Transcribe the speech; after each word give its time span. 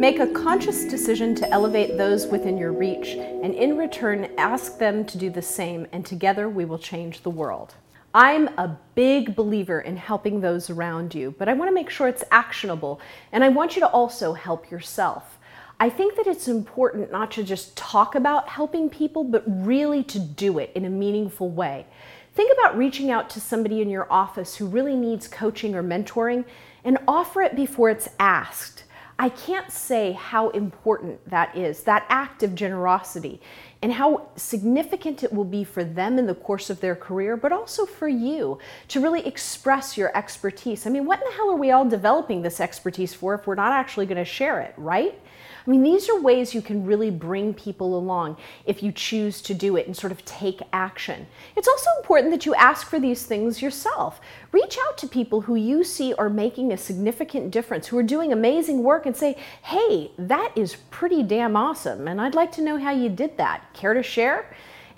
Make 0.00 0.18
a 0.18 0.26
conscious 0.28 0.84
decision 0.84 1.34
to 1.34 1.50
elevate 1.50 1.98
those 1.98 2.26
within 2.26 2.56
your 2.56 2.72
reach, 2.72 3.08
and 3.16 3.54
in 3.54 3.76
return, 3.76 4.30
ask 4.38 4.78
them 4.78 5.04
to 5.04 5.18
do 5.18 5.28
the 5.28 5.42
same, 5.42 5.86
and 5.92 6.06
together 6.06 6.48
we 6.48 6.64
will 6.64 6.78
change 6.78 7.22
the 7.22 7.30
world. 7.30 7.74
I'm 8.14 8.48
a 8.58 8.78
big 8.94 9.36
believer 9.36 9.80
in 9.80 9.96
helping 9.96 10.40
those 10.40 10.70
around 10.70 11.14
you, 11.14 11.34
but 11.38 11.48
I 11.48 11.52
want 11.52 11.68
to 11.68 11.74
make 11.74 11.90
sure 11.90 12.08
it's 12.08 12.24
actionable, 12.30 13.00
and 13.30 13.44
I 13.44 13.50
want 13.50 13.76
you 13.76 13.80
to 13.80 13.88
also 13.88 14.32
help 14.32 14.70
yourself. 14.70 15.38
I 15.78 15.88
think 15.88 16.16
that 16.16 16.26
it's 16.26 16.48
important 16.48 17.12
not 17.12 17.30
to 17.32 17.42
just 17.42 17.76
talk 17.76 18.14
about 18.14 18.48
helping 18.48 18.90
people, 18.90 19.22
but 19.22 19.44
really 19.46 20.02
to 20.04 20.18
do 20.18 20.58
it 20.58 20.72
in 20.74 20.84
a 20.86 20.90
meaningful 20.90 21.50
way. 21.50 21.86
Think 22.34 22.52
about 22.58 22.76
reaching 22.76 23.10
out 23.10 23.30
to 23.30 23.40
somebody 23.40 23.80
in 23.80 23.90
your 23.90 24.10
office 24.10 24.56
who 24.56 24.66
really 24.66 24.96
needs 24.96 25.28
coaching 25.28 25.74
or 25.74 25.82
mentoring 25.82 26.44
and 26.84 26.98
offer 27.06 27.42
it 27.42 27.54
before 27.54 27.90
it's 27.90 28.08
asked. 28.18 28.84
I 29.20 29.28
can't 29.28 29.70
say 29.70 30.12
how 30.12 30.48
important 30.48 31.28
that 31.28 31.54
is, 31.54 31.82
that 31.82 32.06
act 32.08 32.42
of 32.42 32.54
generosity, 32.54 33.38
and 33.82 33.92
how 33.92 34.28
significant 34.36 35.22
it 35.22 35.30
will 35.30 35.44
be 35.44 35.62
for 35.62 35.84
them 35.84 36.18
in 36.18 36.26
the 36.26 36.34
course 36.34 36.70
of 36.70 36.80
their 36.80 36.96
career, 36.96 37.36
but 37.36 37.52
also 37.52 37.84
for 37.84 38.08
you 38.08 38.58
to 38.88 38.98
really 38.98 39.26
express 39.26 39.98
your 39.98 40.16
expertise. 40.16 40.86
I 40.86 40.90
mean, 40.90 41.04
what 41.04 41.18
in 41.18 41.28
the 41.28 41.34
hell 41.34 41.50
are 41.50 41.56
we 41.56 41.70
all 41.70 41.86
developing 41.86 42.40
this 42.40 42.60
expertise 42.60 43.12
for 43.12 43.34
if 43.34 43.46
we're 43.46 43.56
not 43.56 43.74
actually 43.74 44.06
going 44.06 44.16
to 44.16 44.24
share 44.24 44.62
it, 44.62 44.72
right? 44.78 45.20
I 45.66 45.70
mean, 45.70 45.82
these 45.82 46.08
are 46.08 46.20
ways 46.20 46.54
you 46.54 46.62
can 46.62 46.84
really 46.84 47.10
bring 47.10 47.54
people 47.54 47.96
along 47.96 48.36
if 48.64 48.82
you 48.82 48.92
choose 48.92 49.42
to 49.42 49.54
do 49.54 49.76
it 49.76 49.86
and 49.86 49.96
sort 49.96 50.12
of 50.12 50.24
take 50.24 50.60
action. 50.72 51.26
It's 51.56 51.68
also 51.68 51.90
important 51.98 52.32
that 52.32 52.46
you 52.46 52.54
ask 52.54 52.86
for 52.86 52.98
these 52.98 53.24
things 53.24 53.60
yourself. 53.60 54.20
Reach 54.52 54.78
out 54.86 54.96
to 54.98 55.06
people 55.06 55.42
who 55.42 55.54
you 55.54 55.84
see 55.84 56.14
are 56.14 56.30
making 56.30 56.72
a 56.72 56.76
significant 56.76 57.50
difference, 57.50 57.86
who 57.86 57.98
are 57.98 58.02
doing 58.02 58.32
amazing 58.32 58.82
work, 58.82 59.06
and 59.06 59.16
say, 59.16 59.36
hey, 59.62 60.10
that 60.18 60.52
is 60.56 60.76
pretty 60.90 61.22
damn 61.22 61.56
awesome, 61.56 62.08
and 62.08 62.20
I'd 62.20 62.34
like 62.34 62.52
to 62.52 62.62
know 62.62 62.78
how 62.78 62.90
you 62.90 63.08
did 63.08 63.36
that. 63.36 63.72
Care 63.74 63.94
to 63.94 64.02
share? 64.02 64.46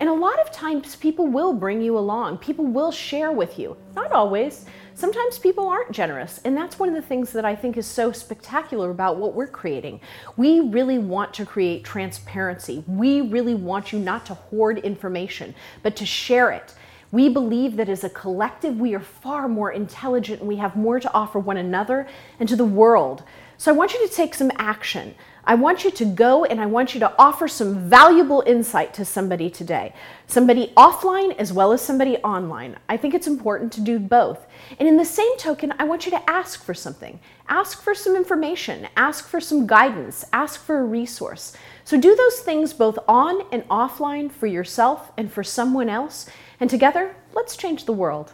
And 0.02 0.08
a 0.08 0.14
lot 0.14 0.40
of 0.40 0.50
times 0.50 0.96
people 0.96 1.28
will 1.28 1.52
bring 1.52 1.80
you 1.80 1.96
along, 1.96 2.38
people 2.38 2.64
will 2.64 2.90
share 2.90 3.30
with 3.30 3.56
you. 3.56 3.76
Not 3.94 4.10
always. 4.10 4.66
Sometimes 4.94 5.38
people 5.38 5.68
aren't 5.68 5.92
generous, 5.92 6.40
and 6.44 6.56
that's 6.56 6.76
one 6.76 6.88
of 6.88 6.96
the 6.96 7.08
things 7.08 7.30
that 7.30 7.44
I 7.44 7.54
think 7.54 7.76
is 7.76 7.86
so 7.86 8.10
spectacular 8.10 8.90
about 8.90 9.18
what 9.18 9.34
we're 9.34 9.46
creating. 9.46 10.00
We 10.36 10.58
really 10.58 10.98
want 10.98 11.32
to 11.34 11.46
create 11.46 11.84
transparency. 11.84 12.82
We 12.88 13.20
really 13.20 13.54
want 13.54 13.92
you 13.92 14.00
not 14.00 14.26
to 14.26 14.34
hoard 14.34 14.78
information, 14.78 15.54
but 15.84 15.94
to 15.94 16.04
share 16.04 16.50
it. 16.50 16.74
We 17.12 17.28
believe 17.28 17.76
that 17.76 17.88
as 17.88 18.02
a 18.02 18.10
collective, 18.10 18.80
we 18.80 18.94
are 18.94 19.00
far 19.00 19.46
more 19.46 19.70
intelligent 19.70 20.40
and 20.40 20.48
we 20.48 20.56
have 20.56 20.74
more 20.74 20.98
to 20.98 21.12
offer 21.14 21.38
one 21.38 21.58
another 21.58 22.08
and 22.40 22.48
to 22.48 22.56
the 22.56 22.64
world. 22.64 23.22
So 23.58 23.72
I 23.72 23.76
want 23.76 23.94
you 23.94 24.06
to 24.06 24.14
take 24.14 24.34
some 24.34 24.52
action. 24.56 25.14
I 25.44 25.56
want 25.56 25.82
you 25.82 25.90
to 25.90 26.04
go 26.04 26.44
and 26.44 26.60
I 26.60 26.66
want 26.66 26.94
you 26.94 27.00
to 27.00 27.12
offer 27.18 27.48
some 27.48 27.88
valuable 27.88 28.44
insight 28.46 28.94
to 28.94 29.04
somebody 29.04 29.50
today. 29.50 29.92
Somebody 30.28 30.72
offline 30.76 31.36
as 31.36 31.52
well 31.52 31.72
as 31.72 31.82
somebody 31.82 32.16
online. 32.18 32.76
I 32.88 32.96
think 32.96 33.12
it's 33.12 33.26
important 33.26 33.72
to 33.72 33.80
do 33.80 33.98
both. 33.98 34.46
And 34.78 34.88
in 34.88 34.96
the 34.96 35.04
same 35.04 35.36
token, 35.38 35.74
I 35.80 35.84
want 35.84 36.06
you 36.06 36.12
to 36.12 36.30
ask 36.30 36.62
for 36.62 36.74
something. 36.74 37.18
Ask 37.48 37.82
for 37.82 37.94
some 37.94 38.14
information, 38.14 38.86
ask 38.96 39.26
for 39.26 39.40
some 39.40 39.66
guidance, 39.66 40.24
ask 40.32 40.60
for 40.60 40.78
a 40.78 40.84
resource. 40.84 41.56
So 41.84 42.00
do 42.00 42.14
those 42.14 42.40
things 42.40 42.72
both 42.72 42.98
on 43.08 43.42
and 43.50 43.68
offline 43.68 44.30
for 44.30 44.46
yourself 44.46 45.10
and 45.16 45.30
for 45.30 45.42
someone 45.42 45.88
else. 45.88 46.30
And 46.60 46.70
together, 46.70 47.16
let's 47.34 47.56
change 47.56 47.84
the 47.84 47.92
world. 47.92 48.32